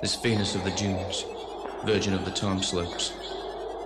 [0.00, 1.24] This Venus of the dunes,
[1.84, 3.12] virgin of the time slopes,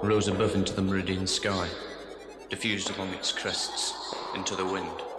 [0.03, 1.67] rose above into the meridian sky,
[2.51, 3.95] diffused along its crests
[4.35, 5.12] into the wind.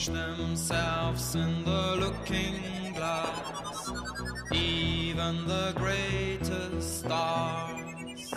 [0.00, 3.90] change themselves in the looking glass.
[4.50, 8.32] Even the greatest stars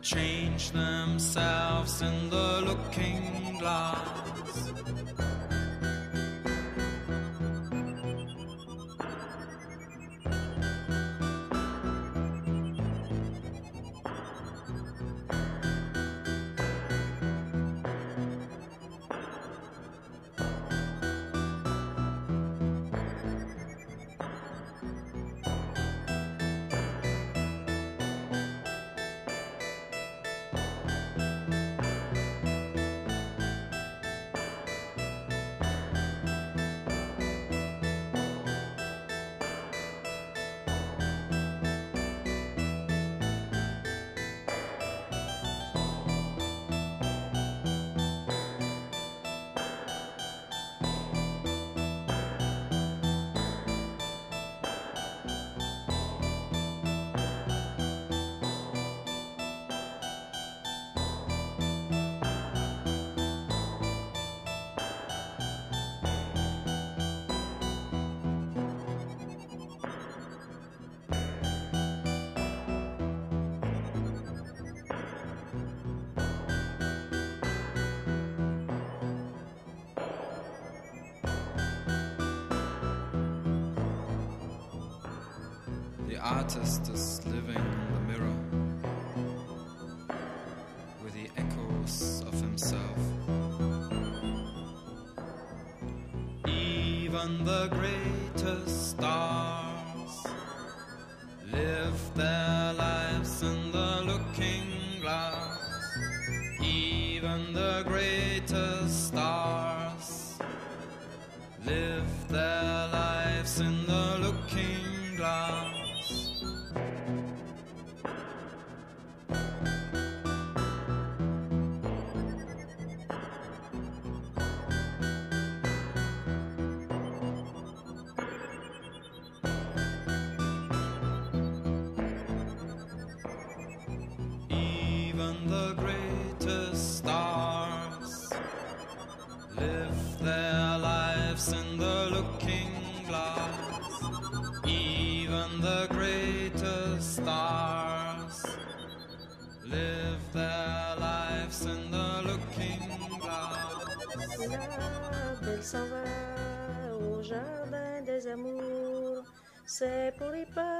[0.00, 5.33] change themselves in the looking glass.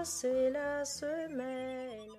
[0.05, 2.13] Passer la semaine.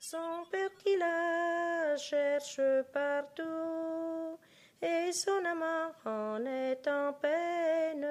[0.00, 4.38] Son père qui la cherche partout
[4.80, 8.08] et son amant en est en peine.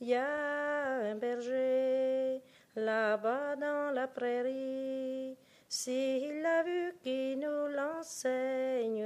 [0.00, 2.40] Il y a un berger
[2.76, 5.36] là-bas dans la prairie,
[5.68, 9.04] s'il l'a vu qui nous l'enseigne.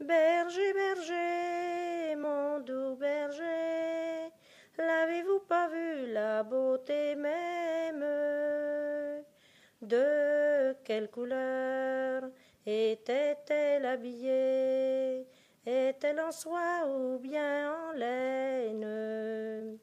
[0.00, 4.32] Berger, berger, mon doux berger,
[4.78, 5.07] l'avez-vous
[5.48, 8.04] pas vu la beauté même
[9.80, 12.24] De quelle couleur
[12.66, 15.26] était-elle habillée?
[15.64, 19.78] Est-elle en soie ou bien en laine?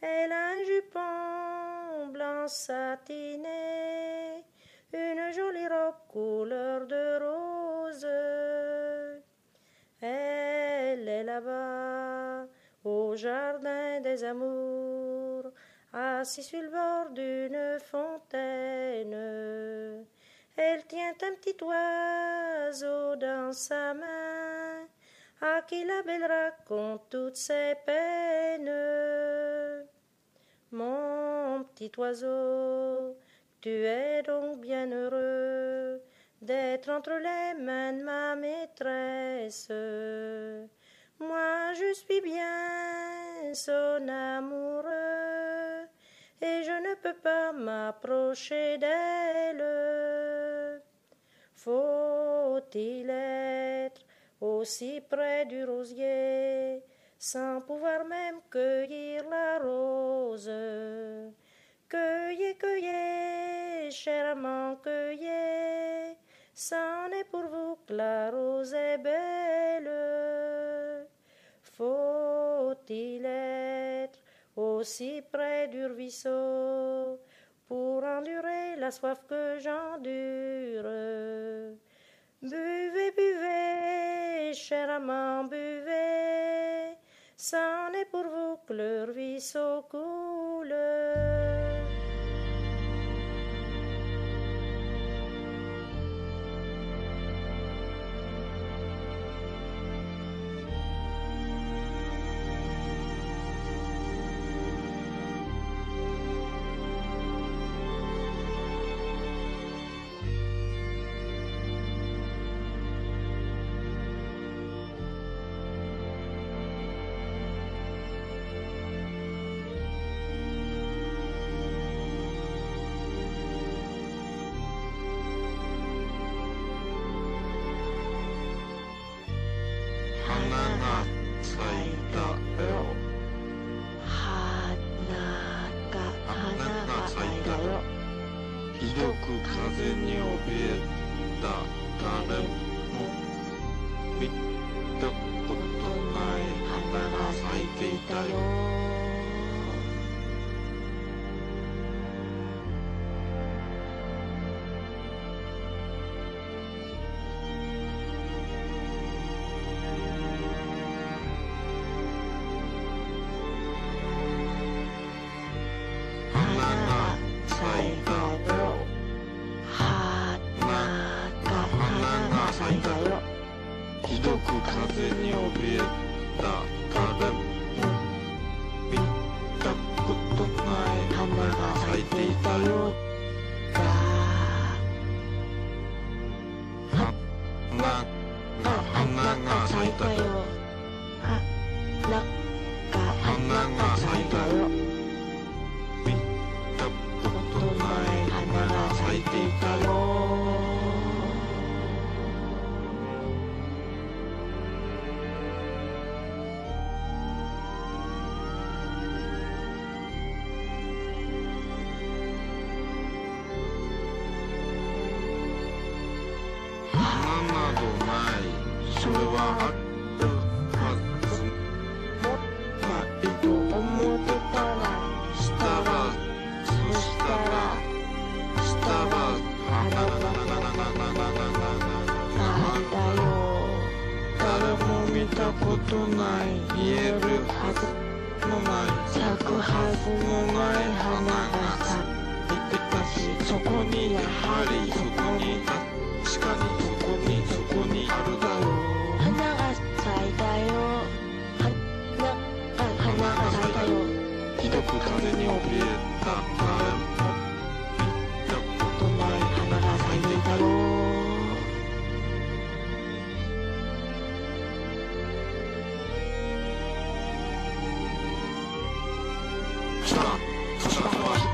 [0.00, 4.44] Elle a un jupon blanc satiné,
[4.92, 8.06] une jolie robe couleur de rose.
[10.00, 12.37] Elle est là-bas,
[12.84, 15.50] au jardin des amours,
[15.92, 20.06] assise sur le bord d'une fontaine.
[20.56, 24.86] Elle tient un petit oiseau dans sa main,
[25.40, 29.86] à qui la belle raconte toutes ses peines.
[30.72, 33.16] Mon petit oiseau,
[33.60, 36.02] tu es donc bien heureux
[36.42, 39.70] d'être entre les mains de ma maîtresse.
[41.20, 45.88] Moi, je suis bien son amoureux
[46.40, 50.80] et je ne peux pas m'approcher d'elle.
[51.54, 54.02] Faut-il être
[54.40, 56.84] aussi près du rosier
[57.18, 60.48] sans pouvoir même cueillir la rose?
[61.88, 66.16] Cueillez, cueillez, chèrement cueillez,
[66.54, 70.37] c'en est pour vous que la rose est belle.
[71.78, 74.18] Faut-il être
[74.56, 77.20] aussi près du ruisseau
[77.68, 80.90] pour endurer la soif que j'endure?
[82.42, 86.96] Buvez, buvez, cher amant, buvez,
[87.36, 90.74] c'en est pour vous que le ruisseau coule.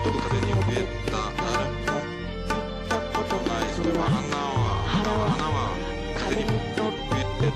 [0.04, 1.64] こに怯えた誰
[3.25, 5.56] もないそれは花は花は
[6.14, 7.49] 風に怯えて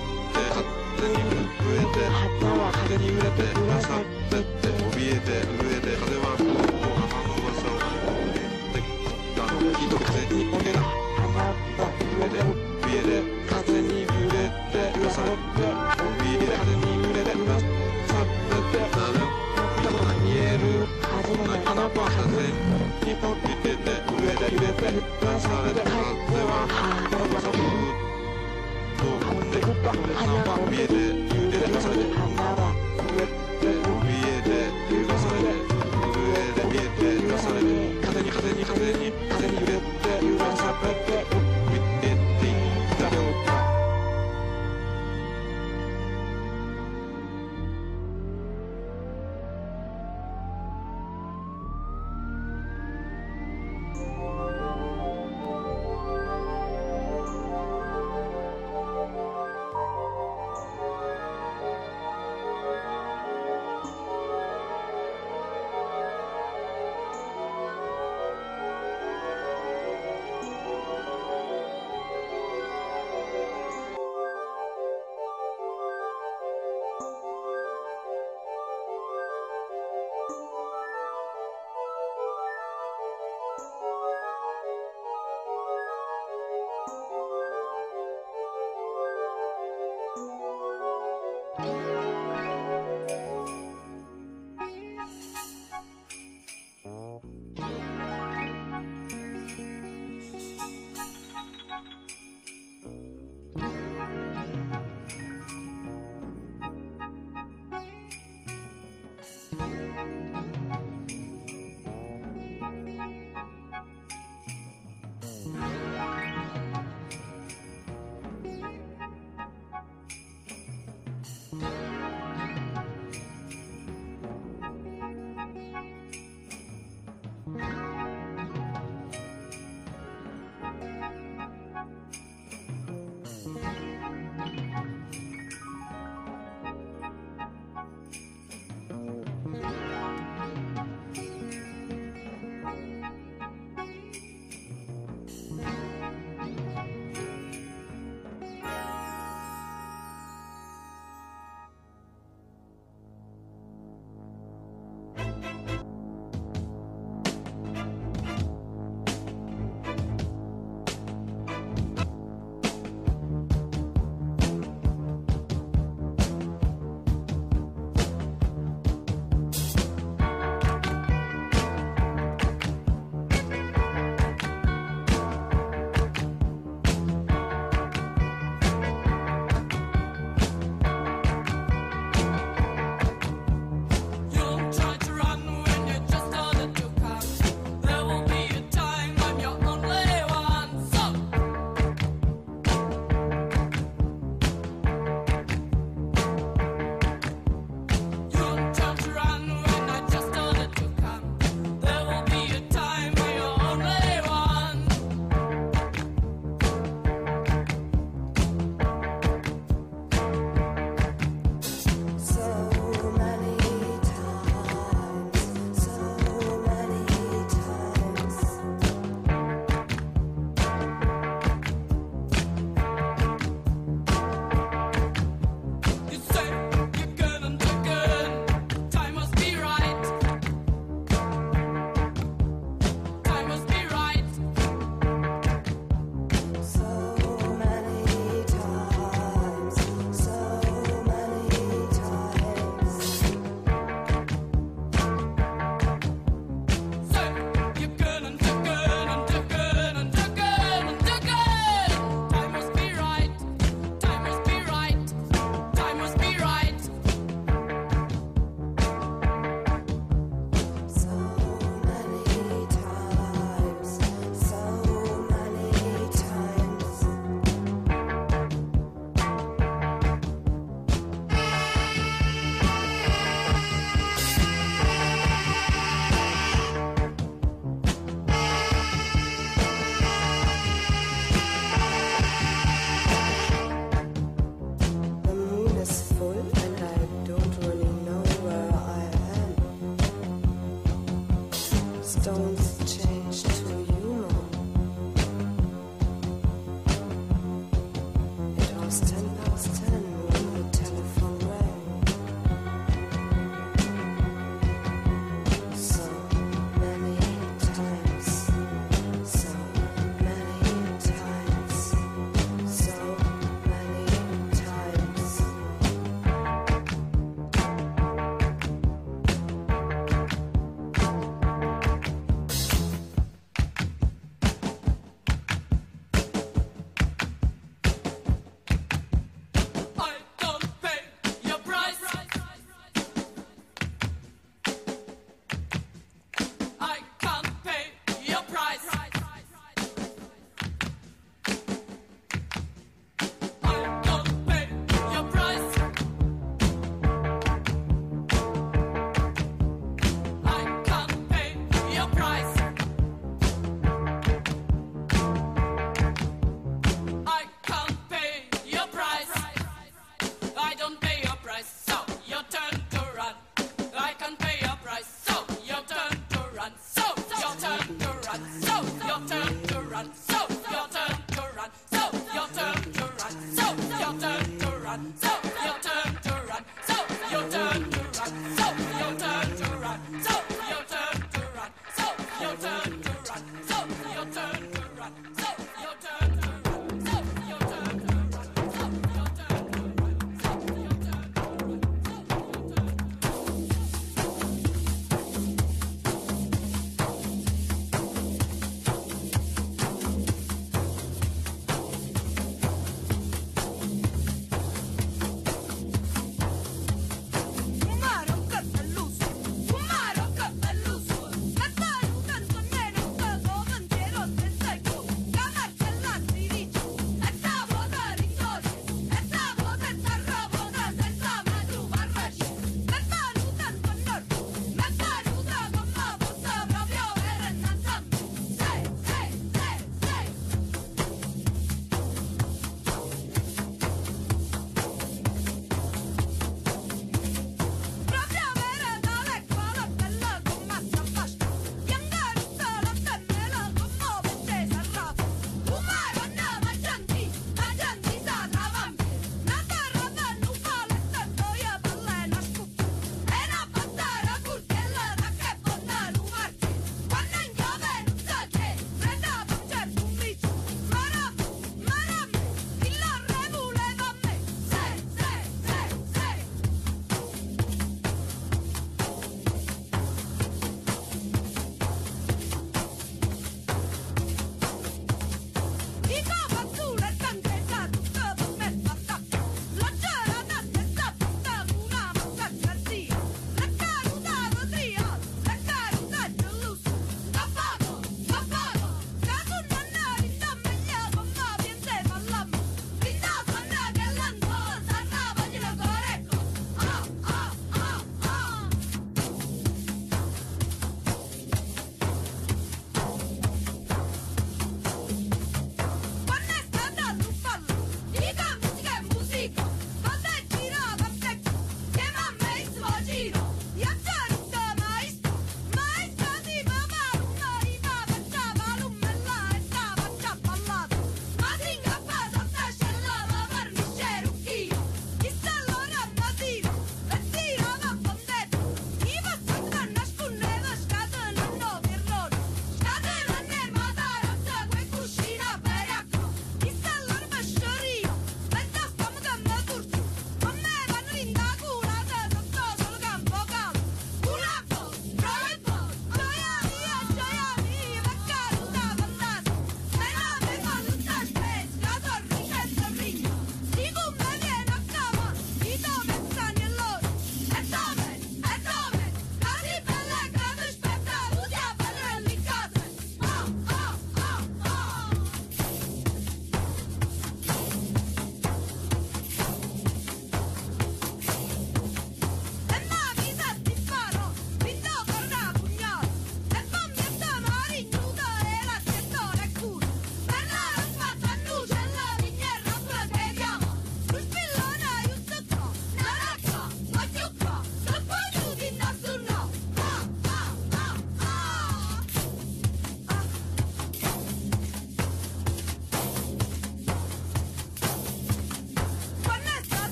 [0.48, 0.64] 勝
[0.96, 5.67] 手に震えて花は風に揺れてなさってて怯えて
[24.78, 25.02] 風に
[38.30, 39.72] 風に風に風に揺れて
[40.24, 41.37] 揺らされて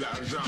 [0.00, 0.41] l'argent.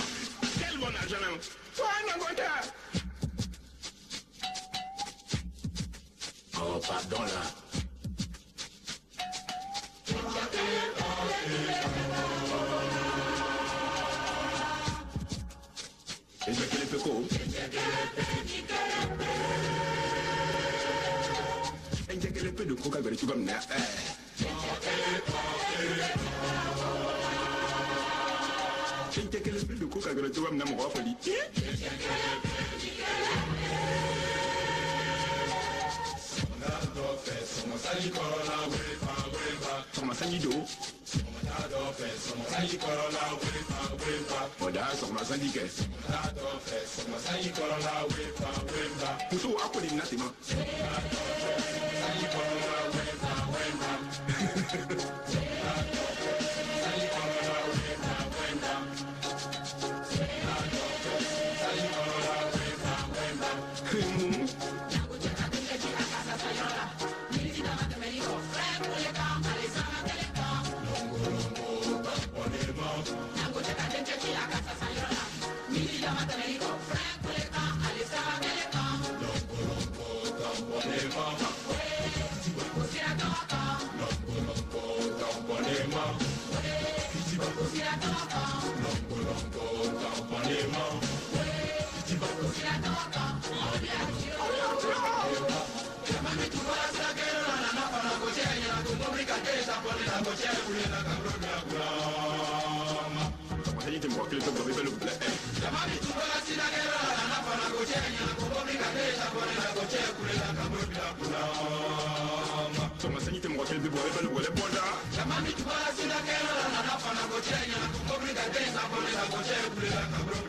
[119.91, 120.43] Black,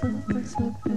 [0.00, 0.89] super, super.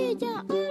[0.00, 0.69] 睡觉。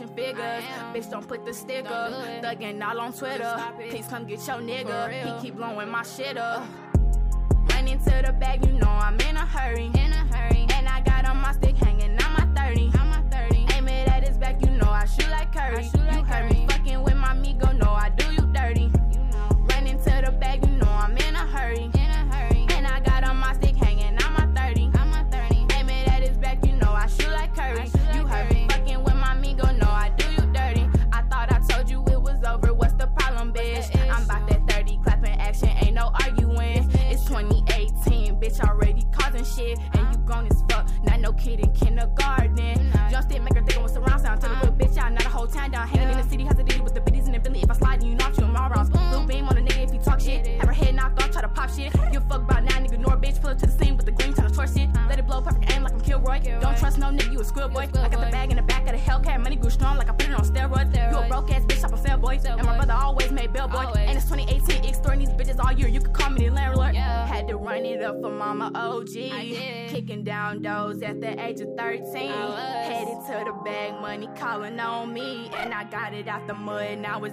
[0.00, 0.64] touching figures.
[0.94, 1.88] Bitch, don't put the sticker.
[2.42, 3.56] Thugging all on Twitter.
[3.88, 5.10] Please come get your nigga.
[5.10, 6.64] He keep blowing my shit up.
[7.70, 9.90] Run into the bag, you know I'm in a hurry.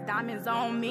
[0.08, 0.87] diamonds on me.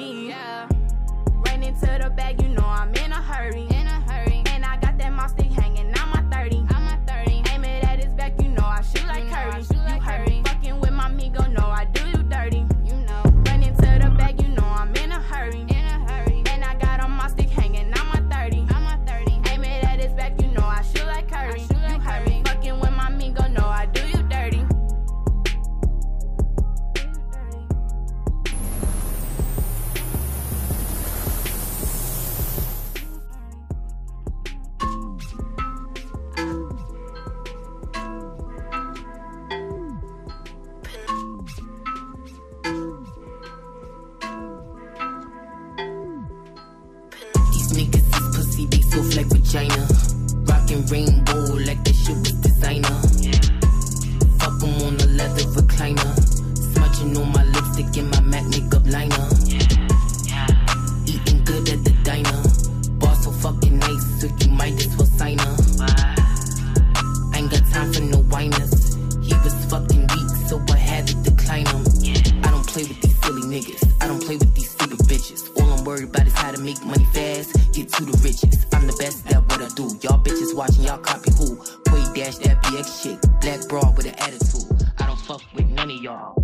[77.35, 78.67] get to the riches.
[78.73, 79.85] I'm the best at what I do.
[80.03, 81.57] Y'all bitches watching, y'all copy who?
[81.89, 83.21] Quay dash that BX shit.
[83.41, 84.67] Black broad with an attitude.
[84.99, 86.35] I don't fuck with none of y'all.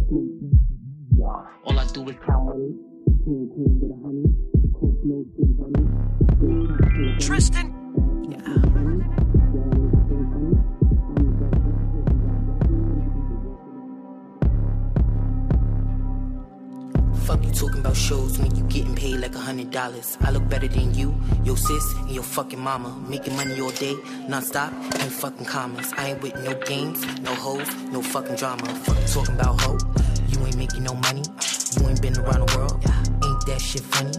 [1.65, 2.75] All I do is count money.
[7.21, 7.72] Tristan
[17.25, 20.19] Fuck you talking about shows when you getting paid like a hundred dollars.
[20.23, 22.91] I look better than you, your sis, and your fucking mama.
[23.09, 23.95] Making money all day,
[24.29, 25.93] non-stop, ain't fucking commas.
[25.97, 28.67] I ain't with no games, no hoes, no fucking drama.
[28.85, 29.79] Fuck you talking about hoe,
[30.29, 31.23] you ain't making no money.
[31.79, 32.83] You ain't been around the world,
[33.25, 34.13] ain't that shit funny?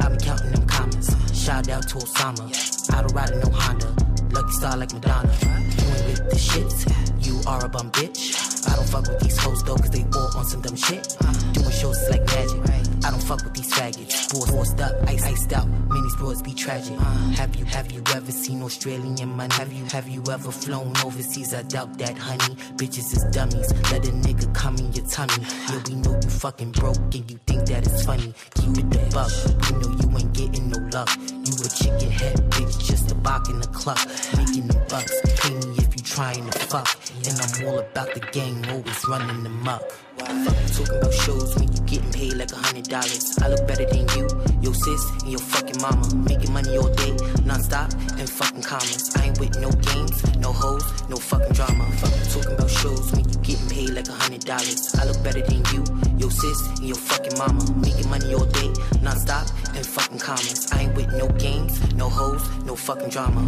[0.00, 1.14] I been counting them commas.
[1.34, 3.94] Shout out to Osama, I don't ride in no Honda.
[4.32, 5.32] Lucky star like Madonna.
[5.42, 7.26] You ain't with the shit.
[7.26, 8.45] you are a bum bitch.
[8.66, 11.16] I don't fuck with these hoes though, cause they war on some dumb shit.
[11.52, 12.60] Doing shows is like magic.
[13.04, 14.32] I don't fuck with these faggots.
[14.32, 15.68] Boys forced up, ice iced out.
[15.68, 16.98] Many sports be tragic.
[17.36, 19.54] Have you have you ever seen Australian money?
[19.54, 21.54] Have you have you ever flown overseas?
[21.54, 22.56] I doubt that, honey.
[22.76, 23.72] Bitches is dummies.
[23.92, 25.44] Let a nigga come in your tummy.
[25.70, 28.34] Yeah, we know you fucking broke and you think that it's funny.
[28.54, 29.30] Keep it the buck.
[29.62, 31.10] We know you ain't getting no luck.
[31.30, 33.98] You a chicken head bitch, just a box in the club,
[34.36, 35.14] making the bucks.
[35.40, 35.75] Pay me
[36.16, 36.88] trying to fuck.
[37.28, 39.82] And I'm all about the gang, always running the muck.
[40.16, 43.36] Fuck talking about shows when you getting paid like a hundred dollars.
[43.42, 44.24] I look better than you,
[44.62, 46.08] your sis, and your fucking mama.
[46.24, 47.12] Making money all day,
[47.44, 49.14] non-stop, and fucking commas.
[49.14, 51.84] I ain't with no games, no hoes, no fucking drama.
[52.00, 54.94] Fuck talking about shows when you getting paid like a hundred dollars.
[54.94, 55.84] I look better than you,
[56.16, 57.60] your sis, and your fucking mama.
[57.76, 58.72] Making money all day,
[59.02, 60.72] non-stop, and fucking commas.
[60.72, 63.44] I ain't with no games, no hoes, no fucking drama.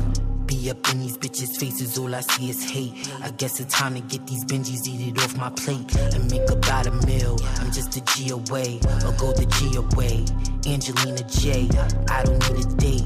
[0.48, 2.94] Be up in these bitches' faces, all I see is hate.
[3.22, 6.48] I guess it's time to get these Benjis, eat it off my plate, and make
[6.50, 7.36] about a meal.
[7.58, 10.24] I'm just a G away, or go the G away.
[10.68, 11.68] Angelina J,
[12.10, 13.04] I don't need a date,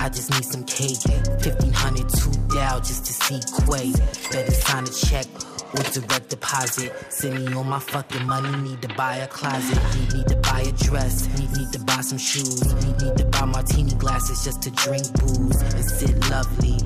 [0.00, 0.98] I just need some cake.
[1.06, 3.92] 1500 two down just to see Quay.
[4.32, 5.26] Better sign a check
[5.74, 6.92] or direct deposit.
[7.10, 9.78] Send me all my fucking money, need to buy a closet.
[9.96, 12.74] Need, need to buy a dress, need, need to buy some shoes.
[12.84, 16.78] Need, need to buy martini glasses just to drink booze and sit lovely.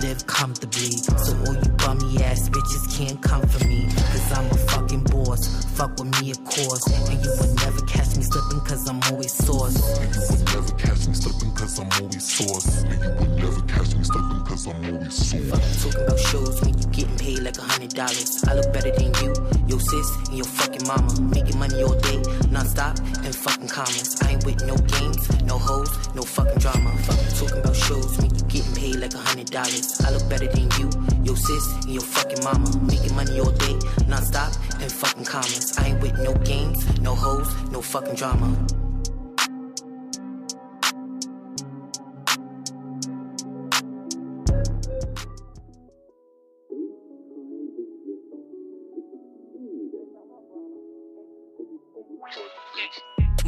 [0.00, 3.86] Live comfortably, so all you bummy ass bitches can't come for me.
[3.86, 5.64] Cause I'm a fucking boss.
[5.76, 6.86] Fuck with me, of course.
[7.08, 9.76] And you would never catch me slipping cause I'm always sauce.
[9.98, 12.82] And you would never catch me slipping cause I'm always sauce.
[12.82, 15.82] And you would never catch me slipping cause I'm always sauce.
[15.82, 18.44] Talking about shows when you getting paid like a hundred dollars.
[18.44, 19.32] I look better than you,
[19.66, 21.12] your sis, and your fucking mama.
[21.34, 24.20] Making money all day, non-stop, and fucking commas.
[24.22, 26.90] I ain't with no games, no hoes, no fucking drama.
[27.08, 30.00] Fuck talking about shows when you getting paid like a hundred dollars.
[30.04, 30.90] I look better than you,
[31.32, 32.68] your sis, and your fucking mama.
[32.84, 35.78] Making money all day, non-stop, and fucking commas.
[35.78, 38.54] I ain't with no games, no hoes, no fucking drama.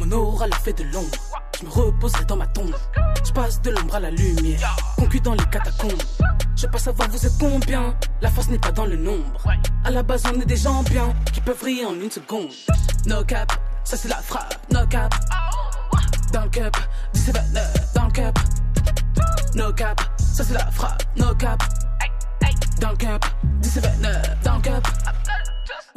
[0.05, 1.17] Mon aura l'a fait de l'ombre.
[1.59, 2.75] Je me reposerai dans ma tombe.
[3.25, 4.75] Je passe de l'ombre à la lumière.
[4.97, 6.01] Concu dans les catacombes.
[6.55, 7.95] Je pas savoir vous êtes combien.
[8.21, 9.41] La force n'est pas dans le nombre.
[9.83, 12.51] À la base, on est des gens bien qui peuvent rire en une seconde.
[13.07, 13.51] No cap,
[13.83, 14.55] ça c'est la frappe.
[14.71, 15.13] No cap.
[16.31, 16.77] Dans le cup,
[17.13, 17.35] 17
[17.95, 18.39] dans le cup.
[19.55, 21.03] No cap, ça c'est la frappe.
[21.17, 21.63] No cap.
[22.79, 23.25] Dans le cup,
[23.61, 24.01] 17
[24.43, 24.87] dans le cup.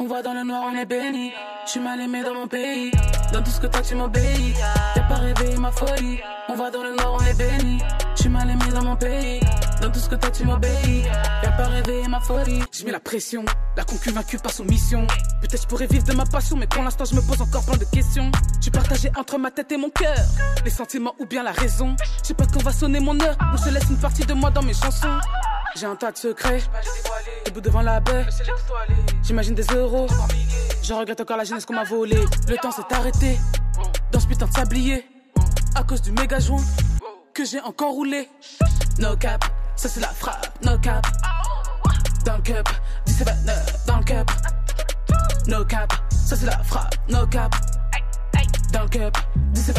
[0.01, 1.33] On va dans le noir, on est béni.
[1.67, 2.93] Suis mal aimé dans mon pays.
[3.33, 4.55] Dans tout ce que t'as, tu m'obéis.
[4.95, 6.21] T'as pas réveillé ma folie.
[6.49, 7.81] On va dans le noir, on est béni.
[8.15, 9.41] Suis mal aimé dans mon pays.
[9.81, 11.05] Dans tout ce que t'as, tu m'obéis.
[11.43, 12.63] T'as pas réveillé ma folie.
[12.73, 13.45] Je mets la pression.
[13.77, 15.07] La concu vaincue par soumission.
[15.41, 17.77] Peut-être je pourrais vivre de ma passion, mais pour l'instant, je me pose encore plein
[17.77, 18.31] de questions.
[18.61, 20.17] Suis partagé entre ma tête et mon cœur.
[20.65, 21.95] Les sentiments ou bien la raison.
[22.23, 23.37] Je sais pas quand va sonner mon heure.
[23.55, 25.19] Ou je laisse une partie de moi dans mes chansons.
[25.77, 26.63] J'ai un tas de secrets.
[27.47, 28.27] Debout devant la baie.
[29.23, 30.09] J'imagine des euros.
[30.83, 32.25] Je regrette encore la jeunesse qu'on m'a volée.
[32.49, 33.39] Le temps s'est arrêté.
[34.11, 35.07] Dans ce putain de sablier.
[35.77, 36.65] À cause du méga joint
[37.33, 38.29] que j'ai encore roulé.
[38.99, 39.45] No cap,
[39.79, 40.49] ça c'est la frappe.
[40.65, 41.07] No cap.
[42.25, 42.69] Dans le cup,
[43.07, 43.29] 17
[43.87, 44.31] dans le cup.
[45.47, 46.97] No cap, ça c'est la frappe.
[47.09, 47.55] No cap.
[48.73, 49.17] Dans le cup,
[49.59, 49.77] 17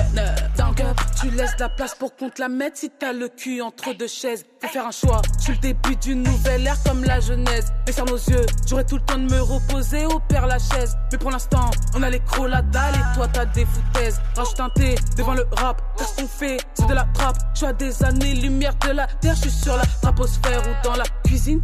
[0.57, 0.99] dans le cup.
[1.21, 4.07] Tu laisses la place pour qu'on te la mette si t'as le cul entre deux
[4.07, 4.45] chaises.
[4.61, 5.21] Faut faire un choix.
[5.37, 7.71] Je suis le début d'une nouvelle ère comme la jeunesse.
[7.85, 10.97] Baissant nos yeux, j'aurais tout le temps de me reposer au père la chaise.
[11.11, 14.19] Mais pour l'instant, on a les crocs, la dalle et toi t'as des foutaises.
[14.35, 15.81] Range teinté devant le rap.
[15.97, 16.57] Qu'est-ce qu'on fait?
[16.73, 17.37] C'est de la trappe.
[17.53, 19.35] Je suis à des années lumière de la terre.
[19.35, 21.61] Je suis sur la traposphère ou dans la cuisine.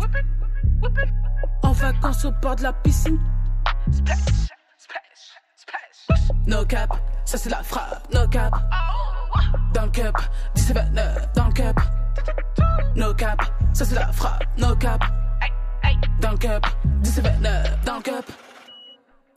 [1.64, 3.20] En vacances au bord de la piscine.
[6.48, 6.90] No cap,
[7.26, 8.08] ça c'est la frappe.
[8.14, 8.54] No cap.
[9.74, 10.16] Dans le cup,
[10.54, 10.78] 17
[11.36, 11.80] dans le cup.
[12.96, 13.40] No cap,
[13.74, 14.44] ça c'est la frappe.
[14.58, 15.02] No cap.
[16.22, 16.66] Dans le cup,
[17.02, 17.42] 17
[17.86, 18.32] dans le cup.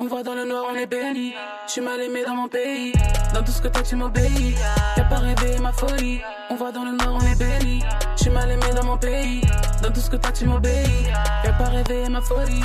[0.01, 1.35] On va dans le noir, on est béni.
[1.67, 2.93] Je suis mal aimé dans mon pays.
[3.35, 4.55] Dans tout ce que t'as, tu m'obéis.
[4.95, 6.21] T'as pas rêvé ma folie.
[6.51, 7.83] On va dans le noir, on est béni.
[8.17, 9.41] Je suis mal aimé dans mon pays.
[9.83, 11.07] Dans tout ce que t'as, tu m'obéis.
[11.43, 12.63] T'as pas rêvé ma folie.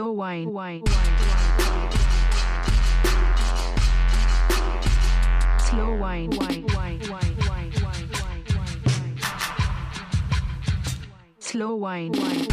[0.00, 0.50] Slow wine.
[0.50, 0.82] wine.
[5.58, 6.30] Slow wine.
[6.30, 6.64] wine.
[6.74, 7.00] wine.
[7.10, 7.36] wine.
[7.46, 7.72] wine.
[7.82, 8.08] wine.
[8.16, 9.18] wine.
[11.38, 12.12] Slow wine.
[12.12, 12.48] wine.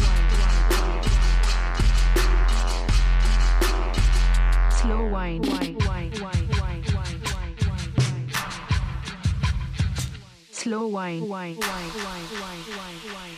[4.70, 5.40] Slow wine.
[5.40, 5.77] wine.
[10.68, 11.24] slow wine.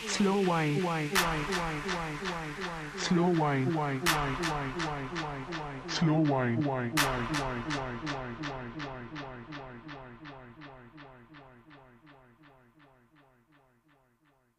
[0.07, 0.81] Slow wine.
[0.81, 1.21] Slow wine.
[2.97, 3.71] Slow wine.
[5.87, 6.61] Slow wine.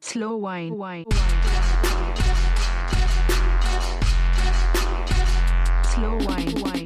[0.01, 1.07] Slow wine.
[5.93, 6.82] Slow wine.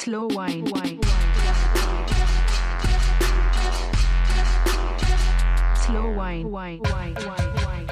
[0.00, 0.64] Slow wine.
[0.70, 0.98] wine.
[5.76, 6.50] Slow wine.
[6.50, 6.80] wine.
[6.90, 7.14] wine.
[7.26, 7.86] wine.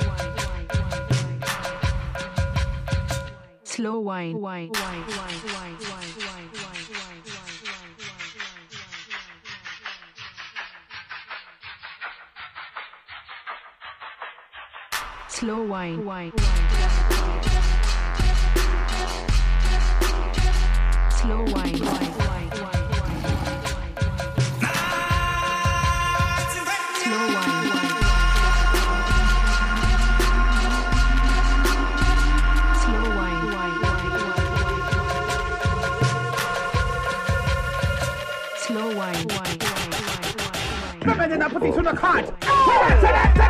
[3.62, 4.40] Slow wine.
[4.40, 4.70] wine.
[4.72, 4.72] wine.
[4.80, 5.04] wine.
[5.04, 5.36] wine.
[5.52, 5.76] wine.
[5.84, 6.78] wine.
[15.28, 16.04] slow wine.
[16.06, 16.32] wine.
[16.34, 17.57] wine.
[21.28, 22.08] Wine, wine,
[41.06, 43.47] Women in a position to cut.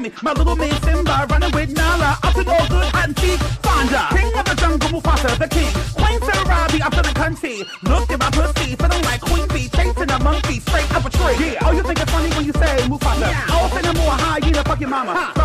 [0.00, 0.12] Me.
[0.22, 2.18] My little man Simba running with Nala.
[2.22, 4.08] Up to no good, seek, Fonda.
[4.16, 5.72] King of the jungle, Mufasa, the king.
[5.94, 7.56] Queen Sarabi, I'm feeling cunty.
[7.82, 11.52] Look at my pussy, feeling like Queen Bee, chasing a monkey straight up a tree.
[11.52, 13.20] Yeah, oh, you think it's funny when you say Mufasa?
[13.20, 13.46] Yeah.
[13.50, 15.12] Oh, say no more hyena, fuck your mama.
[15.36, 15.39] Sorry,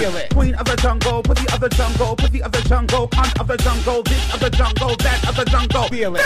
[0.00, 0.28] tuna.
[0.30, 4.02] Queen of the jungle, of the jungle, pussy of the jungle, cunt of the jungle,
[4.02, 5.88] this of the jungle, that of the jungle.
[5.88, 6.22] Feel it.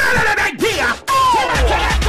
[0.77, 0.97] Yeah.
[1.09, 1.65] Oh!
[1.67, 2.04] Trapped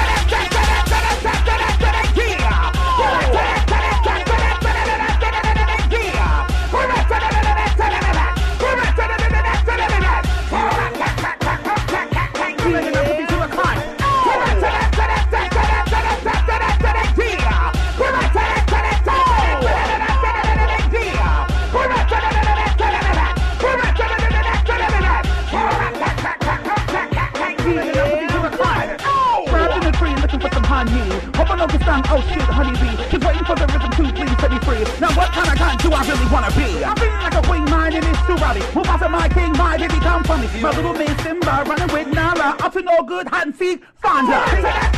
[31.96, 32.92] Sun, oh shit, honeybee.
[33.10, 34.84] Just waiting for the rhythm to please set me free.
[35.00, 36.84] Now what kind of cunt do I really wanna be?
[36.84, 38.76] I'm feeling like a queen, my name is Sue Raleigh.
[38.76, 40.48] Move out to my king, my baby, come for me.
[40.60, 42.58] My little man Simba running with Nala.
[42.60, 44.92] Up to no good, hide and seek, Fonda.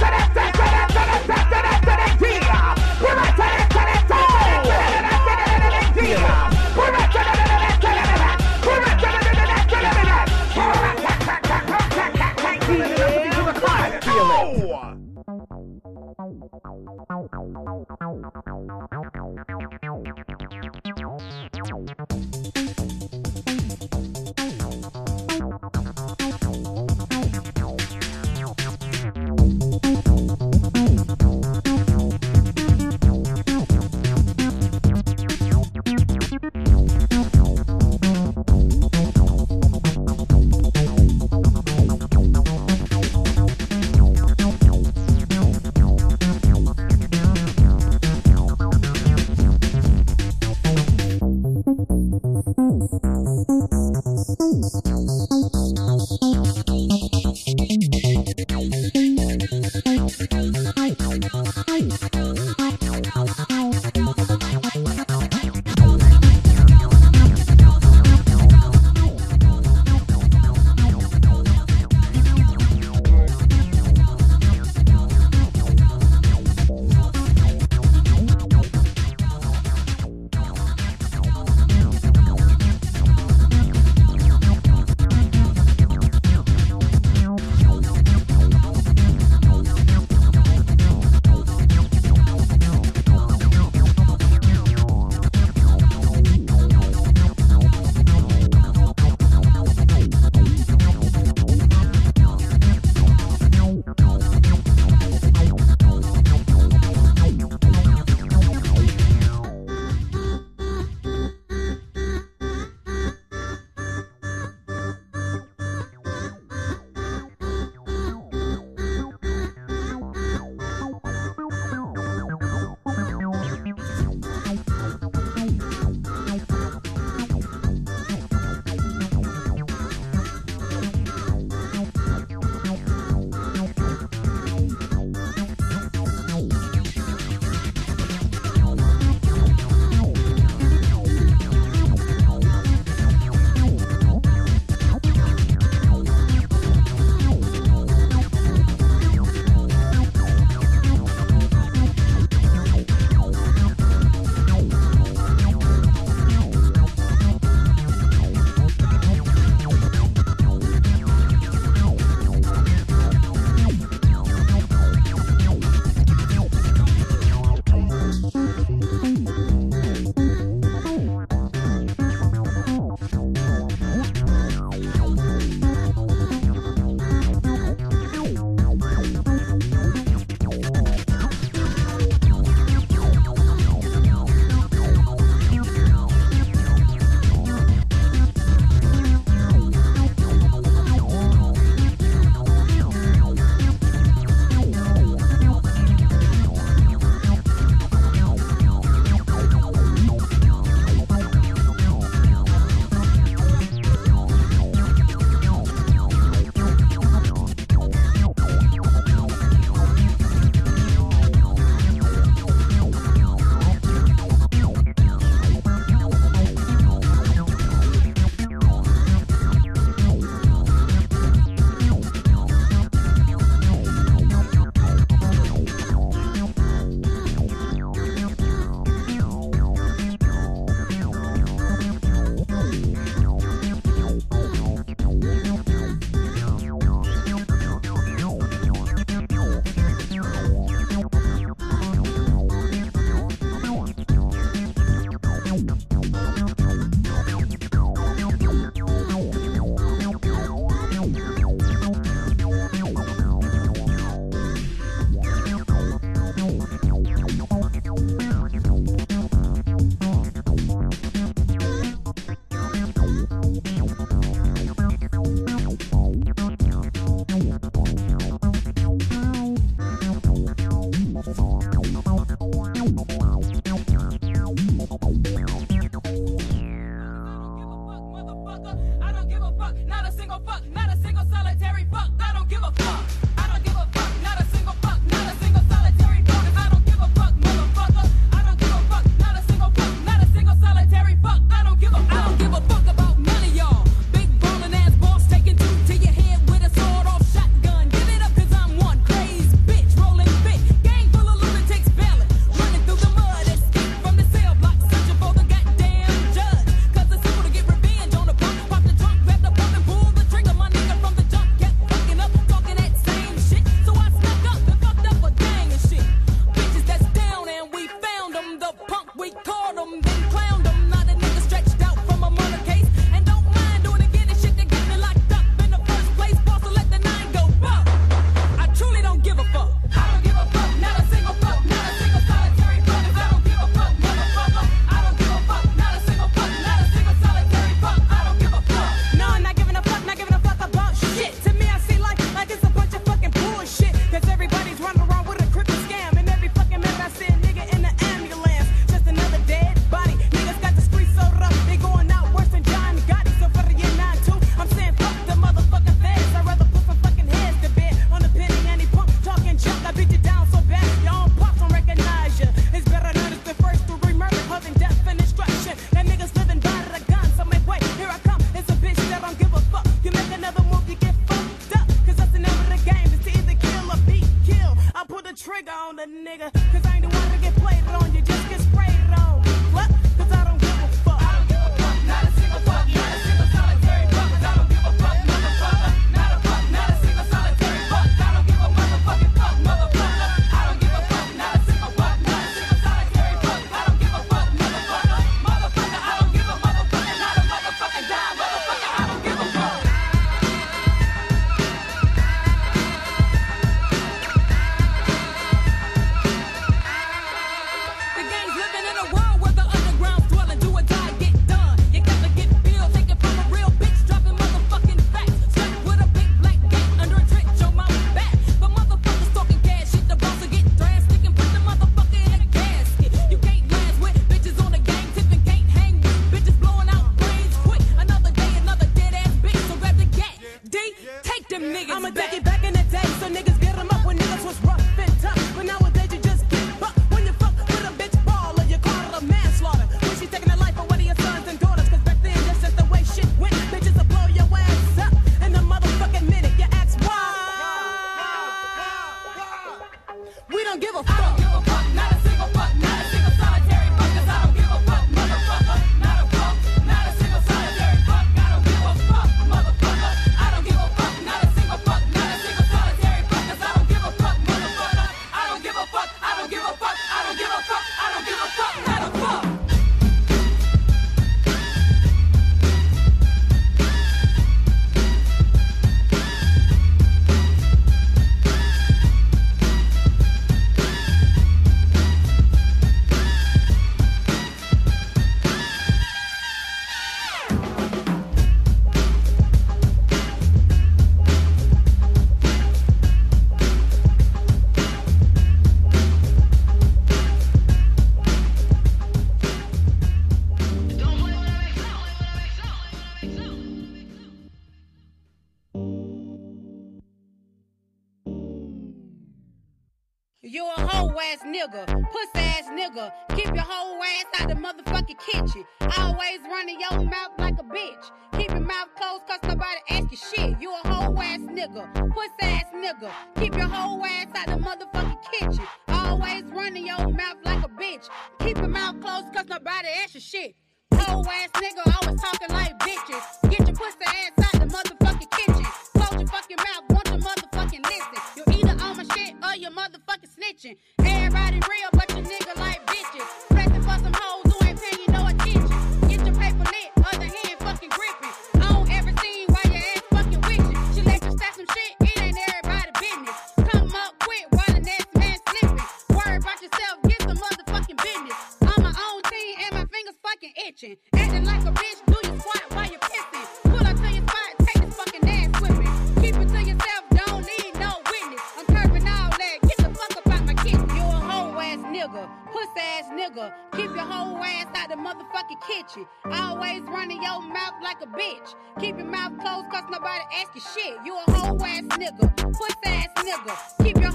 [580.53, 580.97] your shit.
[581.05, 583.83] You a whole ass nigga, puss ass nigga.
[583.83, 584.11] Keep your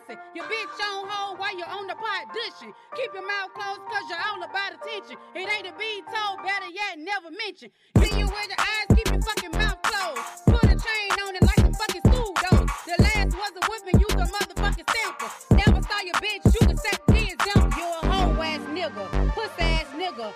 [0.00, 0.18] pussy.
[0.34, 2.72] Your bitch on hold while you're on the pot dishing?
[2.96, 5.16] Keep your mouth closed cause you're all about attention.
[5.34, 7.70] It ain't a be told, better yet, never mention.
[8.02, 10.20] See you with your eyes, keep your fucking mouth closed.
[10.46, 12.66] Put a chain on it like some fucking school though.
[12.86, 15.30] The last was a whipping, you the motherfucking sample.
[15.56, 17.72] Never saw your bitch, you the set kids dump.
[17.76, 20.32] You a hoe ass nigga, puss ass nigga.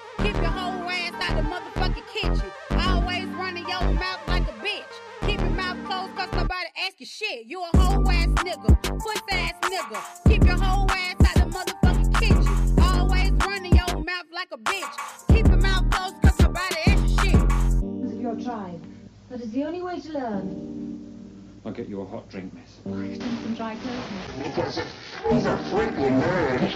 [7.01, 7.47] your shit.
[7.47, 10.29] You a whole ass nigga, puss ass nigga.
[10.29, 12.79] Keep your whole ass out the motherfucking kitchen.
[12.79, 15.27] Always running your mouth like a bitch.
[15.29, 18.21] Keep your mouth closed, cause your body extra shit.
[18.21, 18.83] Your tribe.
[19.31, 21.63] That is the only way to learn.
[21.65, 22.81] I'll get you a hot drink, miss.
[22.87, 24.43] Oh, I need some dry clothes.
[24.43, 24.87] Because it,
[25.31, 26.75] he's a freaking nerd.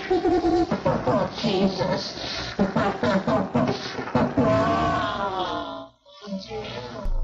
[1.06, 2.55] oh, Jesus.
[6.36, 7.23] Oh,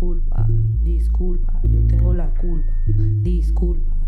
[0.00, 0.46] culpa,
[0.82, 2.72] disculpa, yo tengo la culpa,
[3.22, 3.99] disculpa.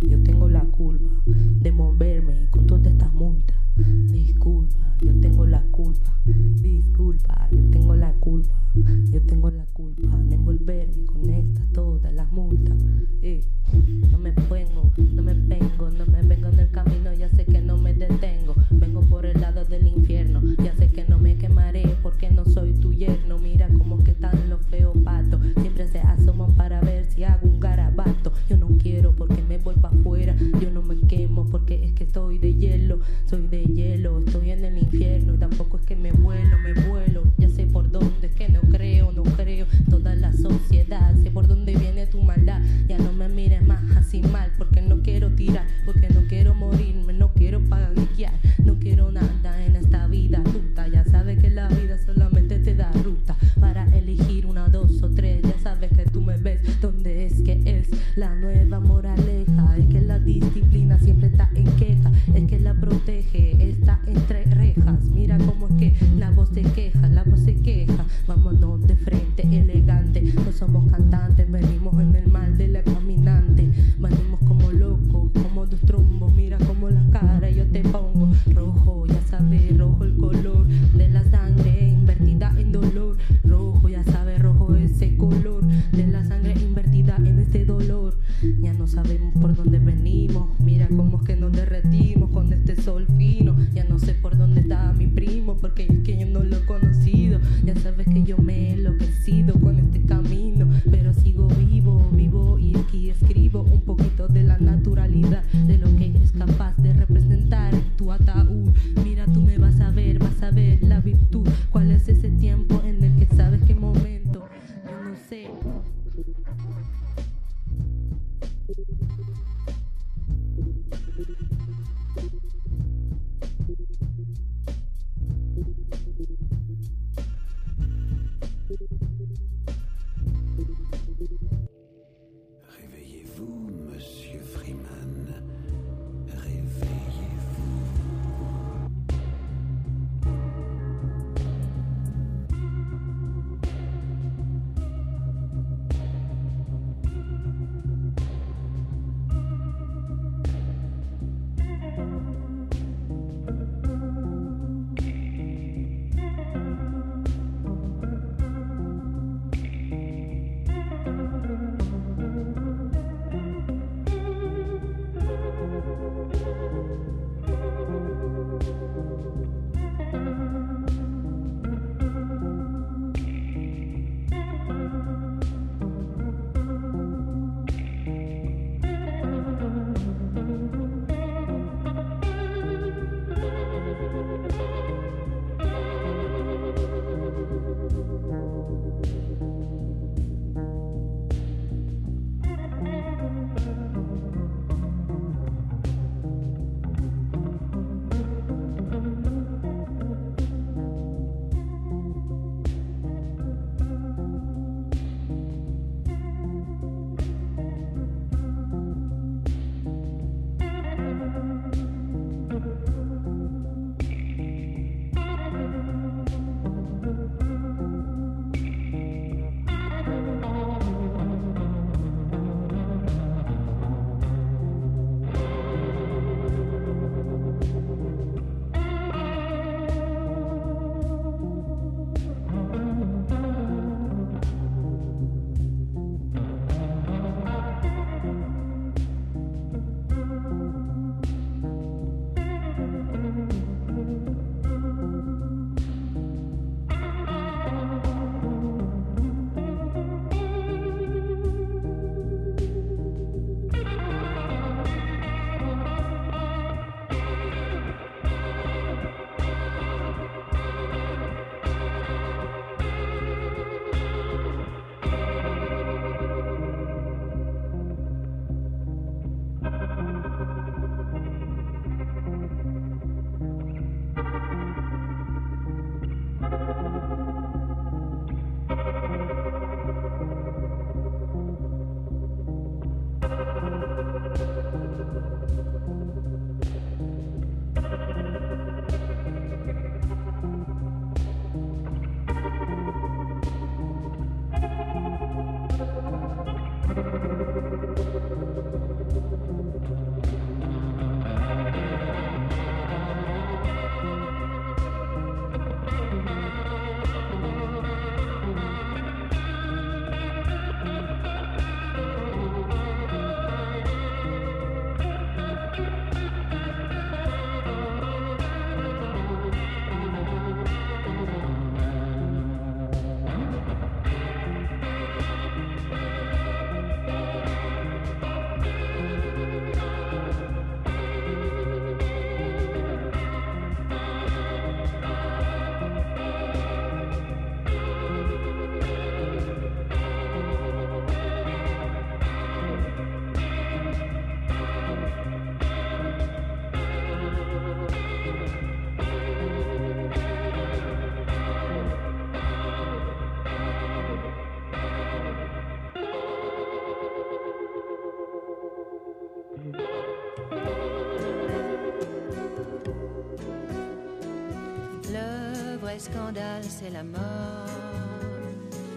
[366.83, 367.21] C'est la mort.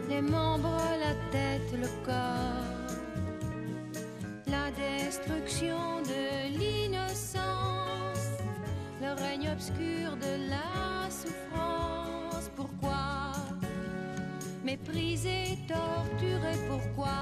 [0.09, 2.85] Les membres, la tête, le corps.
[4.47, 8.27] La destruction de l'innocence.
[9.01, 12.49] Le règne obscur de la souffrance.
[12.55, 13.33] Pourquoi
[14.63, 17.19] Mépriser, torturer, pourquoi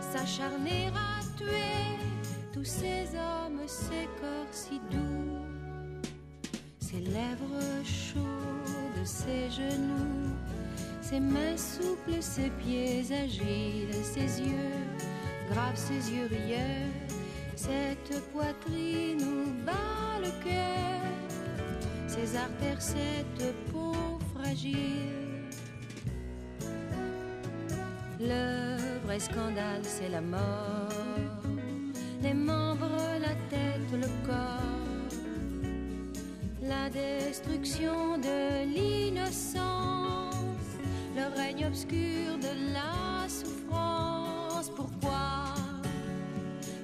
[0.00, 1.98] S'acharner à tuer
[2.52, 5.46] tous ces hommes, ces corps si doux
[6.86, 8.65] ses lèvres chaudes,
[9.06, 10.34] ses genoux,
[11.00, 14.82] ses mains souples, ses pieds agiles, ses yeux
[15.50, 16.90] graves, ses yeux rieurs,
[17.54, 21.00] cette poitrine où bat le cœur,
[22.08, 23.94] ses artères, cette peau
[24.34, 25.46] fragile.
[28.18, 30.88] Le vrai scandale, c'est la mort,
[32.22, 34.85] les membres, la tête, le corps
[36.68, 40.34] la destruction de l'innocence,
[41.14, 44.70] le règne obscur de la souffrance.
[44.74, 45.54] Pourquoi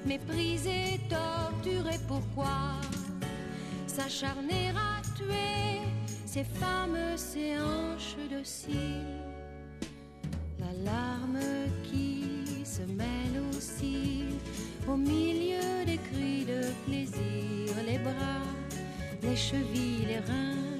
[0.05, 1.99] mépriser, torturer?
[2.07, 2.81] Pourquoi
[3.87, 5.81] s'acharner à tuer
[6.25, 9.21] ces femmes, ces hanches dociles
[10.59, 11.39] La larme
[11.83, 14.25] qui se mêle aussi
[14.87, 18.62] au milieu des cris de plaisir, les bras
[19.23, 20.79] les chevilles, les reins,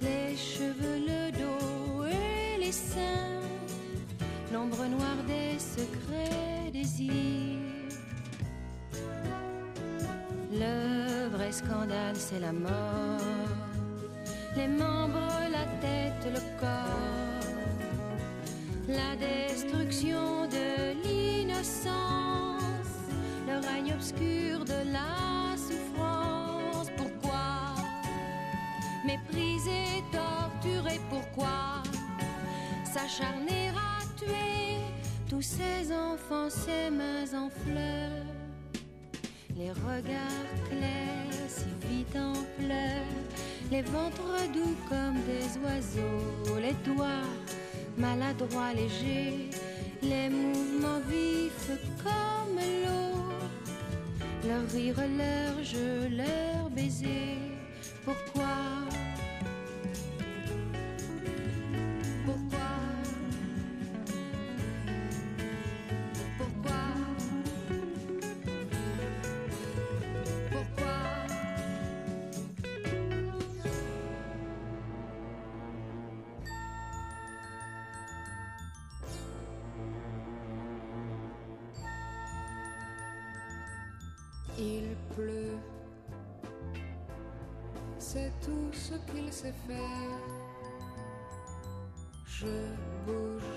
[0.00, 3.40] les cheveux, le dos et les seins,
[4.52, 7.12] l'ombre noire des secrets désirs.
[10.52, 13.20] Le vrai scandale, c'est la mort,
[14.56, 17.46] les membres, la tête, le corps,
[18.88, 21.86] la destruction de l'innocence,
[23.46, 25.51] le règne obscur de la
[29.04, 31.82] mépriser, torturer, pourquoi
[32.84, 34.78] s'acharner à tuer
[35.28, 38.26] tous ces enfants, ces mains en fleurs,
[39.56, 43.12] les regards clairs si vite en pleurs,
[43.70, 47.28] les ventres doux comme des oiseaux, les doigts
[47.96, 49.50] maladroits, légers,
[50.02, 51.70] les mouvements vifs
[52.02, 57.51] comme l'eau, leur rire, leur jeu, leur baiser.
[58.04, 58.48] Pourquoi?
[62.26, 62.70] Pourquoi?
[66.38, 67.21] Pourquoi?
[88.12, 90.20] C'est tout ce qu'il sait faire.
[92.26, 92.46] Je
[93.06, 93.54] bouge,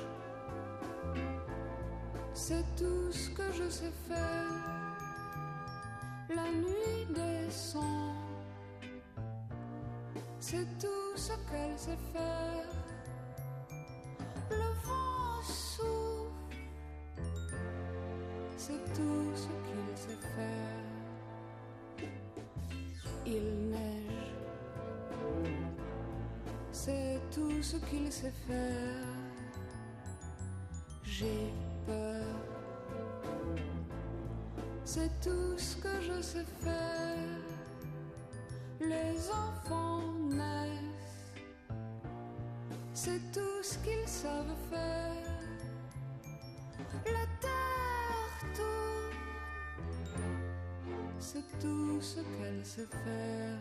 [2.33, 4.63] c'est tout ce que je sais faire.
[6.29, 8.15] La nuit descend,
[10.39, 12.69] c'est tout ce qu'elle sait faire.
[14.51, 16.55] Le vent souffle,
[18.55, 20.85] c'est tout ce qu'il sait faire.
[23.25, 24.14] Il neige,
[26.71, 29.07] c'est tout ce qu'il sait faire.
[31.03, 31.53] J'ai
[31.87, 32.23] peur,
[34.83, 37.41] c'est tout ce que je sais faire.
[38.79, 41.33] Les enfants naissent,
[42.93, 45.39] c'est tout ce qu'ils savent faire.
[47.05, 49.19] La terre tourne,
[51.19, 53.59] c'est tout ce qu'elle sait faire.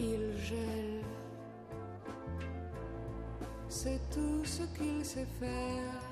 [0.00, 1.02] Il gèle,
[3.68, 6.02] c'est tout ce qu'il sait faire.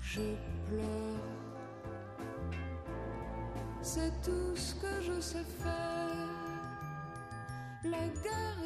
[0.00, 0.34] Je
[0.68, 1.26] pleure,
[3.82, 5.70] c'est tout ce que je sais faire.
[7.84, 8.62] La guerre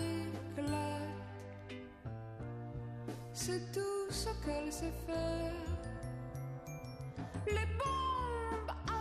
[0.57, 1.81] éclate,
[3.33, 5.53] c'est tout ce qu'elle sait faire.
[7.47, 8.93] Les bombes H,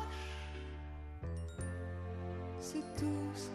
[2.60, 3.53] c'est tout ce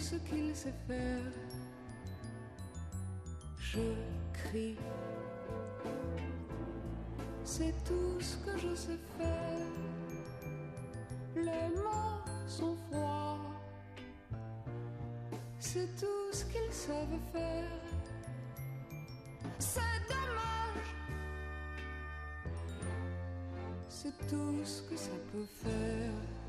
[0.00, 1.32] ce qu'il sait faire.
[3.58, 3.94] Je
[4.32, 4.76] crie,
[7.44, 9.68] c'est tout ce que je sais faire.
[11.36, 13.38] Les mots sont froids,
[15.58, 17.80] c'est tout ce qu'ils savent faire.
[19.58, 20.90] C'est dommage,
[23.88, 26.39] c'est tout ce que ça peut faire.